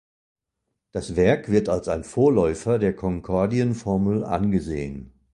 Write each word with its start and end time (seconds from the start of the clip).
Das 0.93 1.15
Werk 1.15 1.51
wird 1.51 1.69
als 1.69 1.87
ein 1.87 2.03
Vorläufer 2.03 2.79
der 2.79 2.95
Konkordienformel 2.95 4.23
angesehen. 4.23 5.13